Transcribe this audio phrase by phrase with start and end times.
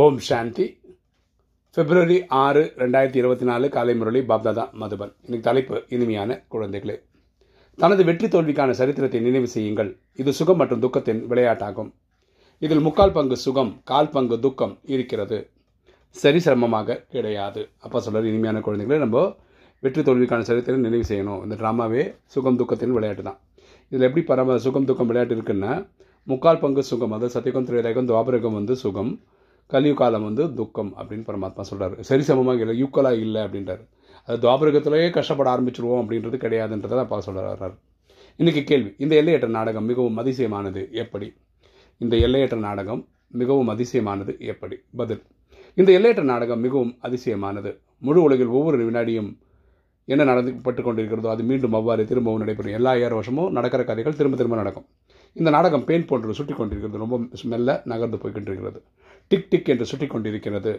[0.00, 0.64] ஓம் சாந்தி.
[1.76, 5.10] பிப்ரவரி ஆறு ரெண்டாயிரத்தி இருபத்தி நாலு காலை முரளி பாப்தாதா மதுபன்.
[5.24, 6.96] இன்னைக்கு தலைப்பு இனிமையான குழந்தைகளே.
[7.82, 9.90] தனது வெற்றி தோல்விக்கான சரித்திரத்தை நினைவு செய்யுங்கள்.
[10.22, 11.90] இது சுகம் மற்றும் துக்கத்தின் விளையாட்டாகும்.
[12.62, 15.40] இதில் முக்கால் பங்கு சுகம் கால் பங்கு துக்கம் இருக்கிறது.
[16.22, 17.64] சரி சிரமமாக கிடையாது.
[17.84, 19.26] அப்போ சொல்கிற இனிமையான குழந்தைகளை நம்ம
[19.82, 21.42] வெற்றி தோல்விக்கான சரித்திரம் நினைவு செய்யணும்.
[21.46, 22.04] இந்த ட்ராமாவே
[22.36, 23.38] சுகம் துக்கத்தின் விளையாட்டு தான்.
[23.92, 25.74] இதில் எப்படி பரம சுகம் துக்கம் விளையாட்டு இருக்குன்னா
[26.32, 29.12] முக்கால் பங்கு சுகம் அதாவது சத்தியகம் திரையகம் துவாபரகம் வந்து சுகம்
[29.72, 33.82] கலியு காலம் வந்து துக்கம் அப்படின்னு பரமாத்மா சொல்கிறாரு சரிசமமாக இல்லை யூக்கலாக இல்லை அப்படின்றார்.
[34.26, 37.74] அது துவாபரகத்திலேயே கஷ்டப்பட ஆரம்பிச்சிருவோம் அப்படின்றது கிடையாதுன்றதை அப்பா சொல்கிறார்
[38.38, 41.28] இன்றைக்கி கேள்வி இந்த எல்லையற்ற நாடகம் மிகவும் அதிசயமானது எப்படி?
[41.98, 43.02] இந்த எல்லையற்ற நாடகம்
[43.40, 44.76] மிகவும் அதிசயமானது எப்படி?
[44.96, 45.22] பதில்
[45.78, 47.70] இந்த எல்லையற்ற நாடகம் மிகவும் அதிசயமானது.
[47.98, 49.30] முழு உலகில் ஒவ்வொரு வினாடியும்
[50.08, 52.76] என்ன நடந்துப்பட்டு கொண்டிருக்கிறதோ அது மீண்டும் அவ்வாறு திரும்பவும் நடைபெறும்.
[52.78, 54.86] எல்லா ஏற வருஷமும் நடக்கிற கதைகள் திரும்ப திரும்ப நடக்கும்.
[55.36, 57.18] இந்த நாடகம் பெயின் போன்று சுட்டி கொண்டிருக்கிறது ரொம்ப
[57.52, 58.80] மெல்ல நகர்ந்து போய்கிட்டிருக்கிறது
[59.30, 60.72] டிக் டிக் என்று சுட்டி கொண்டிருக்கிறது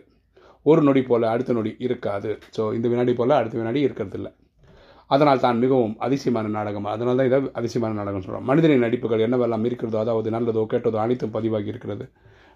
[0.65, 2.31] ஒரு நொடி போல் அடுத்த நொடி இருக்காது.
[2.57, 4.31] ஸோ இந்த வினாடி போல் அடுத்த வினாடி இருக்கிறது இல்லை
[5.13, 6.85] அதனால் தான் மிகவும் அதிசயமான நாடகம்.
[6.93, 11.69] அதனால் தான் இதை அதிசயமான நாடகம் சொல்கிறோம் மனிதனின் நடிப்புகள் என்னவெல்லாம் இருக்கிறதோ அதாவது நல்லதோ கேட்டதோ அனைத்தும் பதிவாகி
[11.73, 12.05] இருக்கிறது.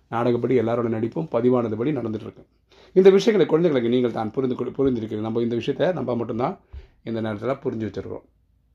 [0.10, 2.46] நாடகப்படி எல்லாரோட நடிப்பும் பதிவானதுபடி நடந்துகிட்ருக்கு
[2.94, 5.20] இந்த விஷயங்களை குழந்தைகளுக்கு நீங்கள் தான் புரிந்து கொள்- புரிந்திருக்கிறீங்க.
[5.20, 6.60] நம்ம இந்த விஷயத்தை நம்ம மட்டும்தான்
[7.04, 8.26] இந்த நேரத்தில் புரிஞ்சு வச்சுருக்கோம்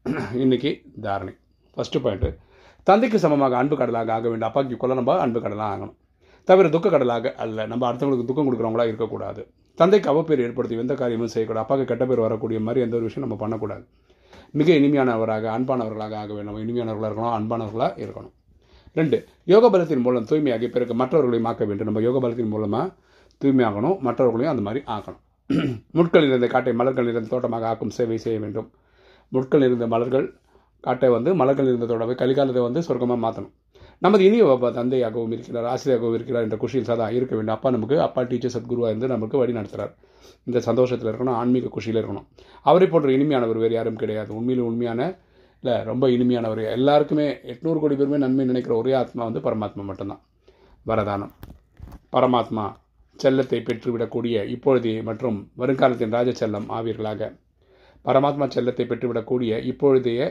[0.35, 1.35] இன்றைக்கி தாரணை.
[1.77, 2.37] ஃபஸ்ட்டு பாயிண்ட்டு
[2.83, 4.49] தந்தைக்கு சமமாக அன்பு கடலாக ஆக வேண்டும்.
[4.49, 5.97] அப்பாக்கு கொள்ள நம்ம அன்பு கடலாக ஆகணும்.
[6.45, 7.67] தவிர துக்க கடலாக அல்ல.
[7.67, 9.51] நம்ம அடுத்தவங்களுக்கு துக்கம் கொடுக்குறவங்களா இருக்கக்கூடாது.
[9.75, 11.67] தந்தைக்கு அவப்பேர் ஏற்படுத்தி எந்த காரியமும் செய்யக்கூடாது.
[11.67, 13.87] அப்பாவுக்கு கெட்ட பேர் வரக்கூடிய மாதிரி எந்த ஒரு விஷயம் நம்ம பண்ணக்கூடாது.
[14.51, 16.45] மிக இனிமையானவராக அன்பானவர்களாக ஆக வேண்டும்.
[16.45, 18.33] நம்ம இனிமையானவர்களாக இருக்கணும் அன்பானவர்களாக இருக்கணும்.
[18.97, 21.89] ரெண்டு யோக பலத்தின் மூலம் தூய்மையாகி பிறகு மற்றவர்களையும் ஆக்க வேண்டும்.
[21.89, 22.87] நம்ம யோக பலத்தின் மூலமாக
[23.41, 25.23] தூய்மையாகணும் மற்றவர்களையும் அந்த மாதிரி ஆக்கணும்.
[25.99, 28.69] முட்கள் இருந்த காட்டை மலர்கள் இருந்த தோட்டமாக ஆக்கும் சேவை செய்ய வேண்டும்.
[29.33, 30.27] முட்கள் இருந்த மலர்கள்
[30.85, 33.53] காட்டை வந்து மலர்கள் இருந்த தோட்டமாக கலிகாலத்தை வந்து சொர்க்கமாக மாற்றணும்
[33.99, 37.55] நமது இனிய பாப்பா தந்தையாகவும் இருக்கிறார் ஆசிரியராகவும் இருக்கிறார் என்ற குஷியில் சதா இருக்க வேண்டும்.
[37.55, 39.93] அப்பா நமக்கு அப்பா டீச்சர் சத்குருவாக இருந்து நமக்கு வழி நடத்துகிறார்
[40.45, 42.27] இந்த சந்தோஷத்தில் இருக்கணும் ஆன்மீக குஷியில் இருக்கணும்.
[42.67, 44.31] அவரை போன்ற இனிமையானவர் வேறு யாரும் கிடையாது.
[44.35, 45.01] உண்மையிலும் உண்மையான
[45.63, 50.23] இல்லை ரொம்ப இனிமையானவர் எல்லாருக்குமே எட்நூறு கோடி பேருமே நன்மை நினைக்கிற ஒரே ஆத்மா வந்து பரமாத்மா மட்டும்தான்.
[50.87, 51.33] வரதானம்.
[52.15, 52.65] பரமாத்மா
[53.17, 57.29] செல்லத்தை பெற்றுவிடக்கூடிய இப்பொழுதே மற்றும் வருங்காலத்தின் ராஜ செல்லம் ஆவீர்களாக.
[58.05, 60.23] பரமாத்மா செல்லத்தை பெற்றுவிடக்கூடிய இப்பொழுதைய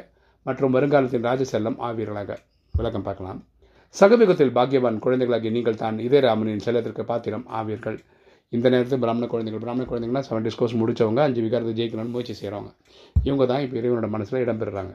[0.45, 2.35] மற்றும் வருங்காலத்தின் ராஜ செல்லம் ஆவீர்களாக.
[2.73, 3.39] விளக்கம் பார்க்கலாம்.
[3.95, 7.97] சகபிகத்தில் பாக்யவான் குழந்தைகளாகி நீங்கள் தான் இதே ராமனின் செல்லத்திற்கு பாத்திரம் ஆவீர்கள்.
[8.53, 12.71] இந்த நேரத்தில் பிராமண குழந்தைகள் பிராமண குழந்தைங்கன்னா செவன் டிஸ்கோர்ஸ் முடிச்சவங்க அஞ்சு விகாரத்தை ஜெயிக்கணும்னு முயற்சி செய்கிறவங்க
[13.27, 14.93] இவங்க தான் இப்போ இறைவனோட மனசில் இடம்பெறுறாங்க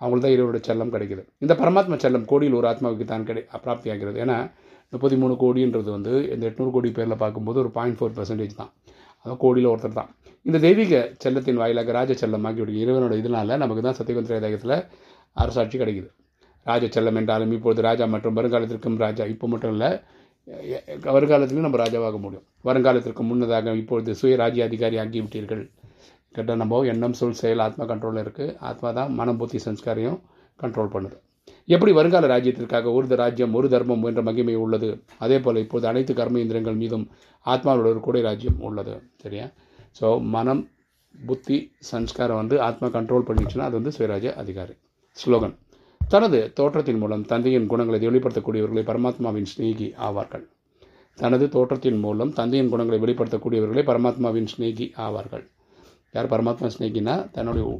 [0.00, 1.22] அவங்களுக்கு தான் இறைவனோட செல்லம் கிடைக்குது.
[1.44, 4.18] இந்த பரமாத்மா செல்லம் கோடியில் ஒரு ஆத்மாவுக்கு தான் கிடை பிராப்தியாகிறது.
[4.24, 4.36] ஏன்னா
[4.92, 8.70] முப்பத்தி மூணு கோடின்றது வந்து இந்த எட்நூறு கோடி பேரில் பார்க்கும்போது ஒரு பாயிண்ட் ஃபோர் பர்சன்டேஜ் தான்.
[9.22, 10.10] அதான் கோடியில் ஒருத்தர் தான்.
[10.48, 14.76] இந்த தெய்வீக செல்லத்தின் வாயிலாக ராஜ செல்லம் ஆகியோடைய இறைவனோட இதனால் நமக்கு தான் சத்தியகுந்திர தேகத்தில்
[15.42, 16.08] அரசாட்சி கிடைக்குது.
[16.70, 19.24] ராஜ செல்லம் என்றாலும் இப்பொழுது ராஜா மற்றும் வருங்காலத்திற்கும் ராஜா.
[19.34, 19.90] இப்போ மட்டும் இல்லை
[21.16, 22.44] வருங்காலத்திலும் நம்ம ராஜாவாக முடியும்.
[22.68, 25.64] வருங்காலத்திற்கு முன்னதாக இப்பொழுது சுய ராஜ்ய அதிகாரி ஆகிவிட்டீர்கள்.
[26.36, 30.18] கெட்ட நம்ம எண்ணம் சொல் செயல் ஆத்மா கண்ட்ரோலில் இருக்குது ஆத்மா தான் மனம் புத்தி சன்ஸ்காரையும்
[30.62, 31.16] கண்ட்ரோல் பண்ணுது.
[31.74, 34.88] எப்படி வருங்கால ராஜ்யத்திற்காக ஒரு ராஜ்யம் ஒரு தர்மம் என்ற மகிமை உள்ளது?
[35.24, 37.04] அதே போல் இப்போது அனைத்து கர்ம இயந்திரங்கள் மீதும்
[37.46, 38.94] ஆத்மாவோட ஒரு கூடை ராஜ்யம் உள்ளது.
[39.22, 39.46] சரியா?
[40.00, 40.62] ஸோ மனம்
[41.28, 41.58] புத்தி
[41.90, 44.74] சன்ஸ்காரம் வந்து ஆத்மா கண்ட்ரோல் பண்ணிச்சுன்னா அது வந்து சுயராஜ அதிகாரி.
[45.16, 45.54] ஸ்லோகன்.
[46.00, 50.44] தனது தோற்றத்தின் மூலம் தந்தையின் குணங்களை வெளிப்படுத்தக்கூடியவர்களை பரமாத்மாவின் ஸ்நேகி ஆவார்கள்.
[51.18, 55.44] தனது தோற்றத்தின் மூலம் தந்தையின் குணங்களை வெளிப்படுத்தக்கூடியவர்களை பரமாத்மாவின் ஸ்நேகி ஆவார்கள்.
[56.12, 57.78] யார் பரமாத்மா ஸ்நேகினா தன்னுடைய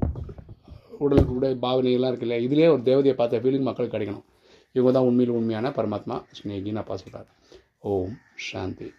[0.99, 2.45] உடலுக்கு உடல் பாவனைகள்லாம் இருக்கு இல்லையா?
[2.47, 4.25] இதுலேயே ஒரு தேவதையை பார்த்த ஃபீலிங் மக்களுக்கு கிடைக்கணும்.
[4.73, 7.27] இவங்க தான் உண்மையில் உண்மையான பரமாத்மா ஸ்நேகின்னு அப்பா சொல்கிறார்
[7.79, 8.91] ஓம் சாந்தி.